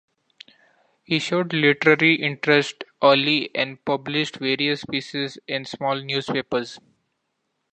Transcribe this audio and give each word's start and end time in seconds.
He 1.03 1.19
showed 1.19 1.53
literary 1.53 2.15
interest 2.15 2.83
early 3.03 3.51
and 3.53 3.85
published 3.85 4.37
various 4.39 4.83
pieces 4.83 5.37
in 5.47 5.63
small 5.65 5.93
newspapers. 6.01 6.79